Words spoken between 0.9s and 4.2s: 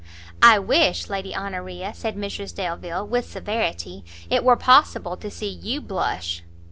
Lady Honoria," said Mrs Delvile, with severity,